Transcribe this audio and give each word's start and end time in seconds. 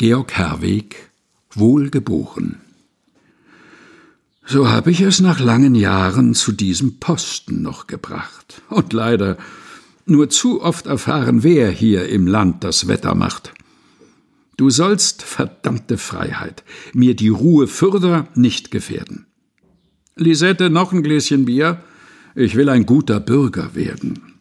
Georg 0.00 0.32
Herweg, 0.32 1.10
wohlgeboren. 1.52 2.56
So 4.46 4.70
habe 4.70 4.90
ich 4.90 5.02
es 5.02 5.20
nach 5.20 5.40
langen 5.40 5.74
Jahren 5.74 6.32
zu 6.32 6.52
diesem 6.52 7.00
Posten 7.00 7.60
noch 7.60 7.86
gebracht 7.86 8.62
und 8.70 8.94
leider 8.94 9.36
nur 10.06 10.30
zu 10.30 10.62
oft 10.62 10.86
erfahren, 10.86 11.42
wer 11.42 11.70
hier 11.70 12.08
im 12.08 12.26
Land 12.26 12.64
das 12.64 12.88
Wetter 12.88 13.14
macht. 13.14 13.52
Du 14.56 14.70
sollst, 14.70 15.20
verdammte 15.20 15.98
Freiheit, 15.98 16.64
mir 16.94 17.14
die 17.14 17.28
Ruhe 17.28 17.66
fürder 17.66 18.26
nicht 18.34 18.70
gefährden. 18.70 19.26
Lisette, 20.16 20.70
noch 20.70 20.94
ein 20.94 21.02
Gläschen 21.02 21.44
Bier? 21.44 21.82
Ich 22.34 22.54
will 22.54 22.70
ein 22.70 22.86
guter 22.86 23.20
Bürger 23.20 23.74
werden. 23.74 24.38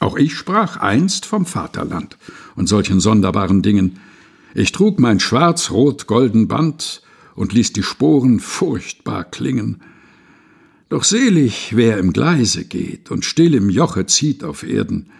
Auch 0.00 0.16
ich 0.16 0.34
sprach 0.34 0.76
einst 0.78 1.24
vom 1.24 1.46
Vaterland 1.46 2.16
und 2.56 2.68
solchen 2.68 2.98
sonderbaren 2.98 3.62
Dingen. 3.62 4.00
Ich 4.54 4.72
trug 4.72 4.98
mein 4.98 5.20
schwarz-rot-golden 5.20 6.48
Band 6.48 7.02
und 7.34 7.52
ließ 7.52 7.72
die 7.72 7.82
Sporen 7.82 8.40
furchtbar 8.40 9.24
klingen. 9.24 9.82
Doch 10.88 11.04
selig, 11.04 11.76
wer 11.76 11.98
im 11.98 12.12
Gleise 12.12 12.64
geht 12.64 13.10
und 13.10 13.24
still 13.24 13.54
im 13.54 13.70
Joche 13.70 14.06
zieht 14.06 14.42
auf 14.42 14.64
Erden. 14.64 15.10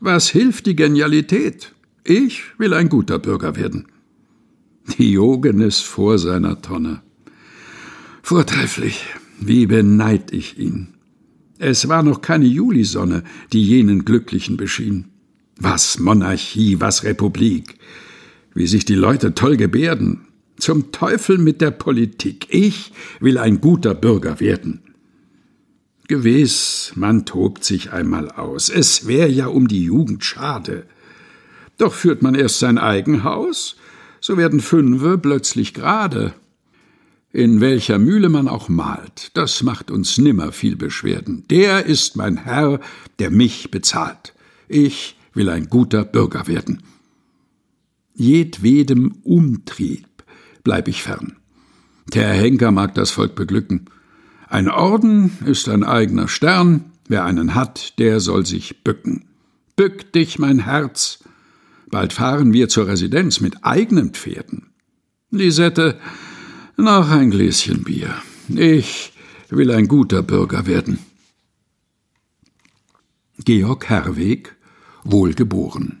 Was 0.00 0.30
hilft 0.30 0.66
die 0.66 0.76
Genialität? 0.76 1.74
Ich 2.04 2.58
will 2.58 2.72
ein 2.72 2.88
guter 2.88 3.18
Bürger 3.18 3.56
werden. 3.56 3.86
Diogenes 4.98 5.80
vor 5.80 6.18
seiner 6.18 6.62
Tonne. 6.62 7.02
Vortrefflich, 8.22 9.04
wie 9.38 9.66
beneid 9.66 10.32
ich 10.32 10.58
ihn. 10.58 10.94
Es 11.58 11.88
war 11.88 12.02
noch 12.02 12.22
keine 12.22 12.46
Julisonne, 12.46 13.24
die 13.52 13.62
jenen 13.62 14.04
Glücklichen 14.04 14.56
beschien. 14.56 15.08
Was 15.56 15.98
Monarchie, 15.98 16.80
was 16.80 17.04
Republik. 17.04 17.78
Wie 18.54 18.66
sich 18.66 18.84
die 18.84 18.94
Leute 18.94 19.34
toll 19.34 19.56
gebärden. 19.56 20.26
Zum 20.58 20.90
Teufel 20.92 21.38
mit 21.38 21.60
der 21.60 21.70
Politik. 21.70 22.46
Ich 22.50 22.92
will 23.20 23.38
ein 23.38 23.60
guter 23.60 23.94
Bürger 23.94 24.40
werden. 24.40 24.82
Gewiss, 26.08 26.92
man 26.94 27.26
tobt 27.26 27.64
sich 27.64 27.92
einmal 27.92 28.30
aus. 28.30 28.70
Es 28.70 29.06
wär 29.06 29.30
ja 29.30 29.46
um 29.46 29.68
die 29.68 29.84
Jugend 29.84 30.24
schade. 30.24 30.86
Doch 31.76 31.92
führt 31.92 32.22
man 32.22 32.34
erst 32.34 32.58
sein 32.58 32.78
Eigenhaus, 32.78 33.76
so 34.20 34.36
werden 34.36 34.60
Fünfe 34.60 35.18
plötzlich 35.18 35.74
gerade. 35.74 36.32
In 37.30 37.60
welcher 37.60 37.98
Mühle 37.98 38.30
man 38.30 38.48
auch 38.48 38.70
malt, 38.70 39.30
das 39.34 39.62
macht 39.62 39.90
uns 39.90 40.16
nimmer 40.16 40.50
viel 40.50 40.76
Beschwerden. 40.76 41.44
Der 41.50 41.84
ist 41.84 42.16
mein 42.16 42.38
Herr, 42.38 42.80
der 43.18 43.30
mich 43.30 43.70
bezahlt. 43.70 44.34
Ich 44.66 45.16
will 45.34 45.50
ein 45.50 45.68
guter 45.68 46.04
Bürger 46.04 46.46
werden. 46.46 46.82
Jedwedem 48.20 49.12
Umtrieb 49.22 50.08
bleib 50.64 50.88
ich 50.88 51.04
fern. 51.04 51.36
Der 52.12 52.32
Henker 52.32 52.72
mag 52.72 52.92
das 52.94 53.12
Volk 53.12 53.36
beglücken. 53.36 53.86
Ein 54.48 54.68
Orden 54.68 55.38
ist 55.46 55.68
ein 55.68 55.84
eigener 55.84 56.26
Stern, 56.26 56.86
wer 57.06 57.24
einen 57.24 57.54
hat, 57.54 57.96
der 58.00 58.18
soll 58.18 58.44
sich 58.44 58.82
bücken. 58.82 59.26
Bück 59.76 60.12
dich, 60.12 60.40
mein 60.40 60.58
Herz. 60.58 61.20
Bald 61.92 62.12
fahren 62.12 62.52
wir 62.52 62.68
zur 62.68 62.88
Residenz 62.88 63.40
mit 63.40 63.64
eigenen 63.64 64.10
Pferden. 64.10 64.66
Lisette, 65.30 65.96
noch 66.76 67.10
ein 67.10 67.30
Gläschen 67.30 67.84
Bier. 67.84 68.12
Ich 68.48 69.12
will 69.48 69.70
ein 69.70 69.86
guter 69.86 70.24
Bürger 70.24 70.66
werden. 70.66 70.98
Georg 73.44 73.88
Herweg, 73.88 74.56
wohlgeboren. 75.04 76.00